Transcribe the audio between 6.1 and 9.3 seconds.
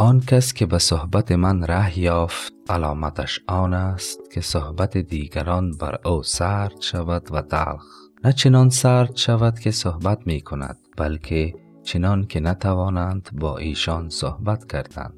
سرد شود و تلخ نه چنان سرد